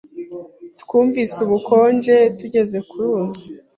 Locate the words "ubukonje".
1.45-2.17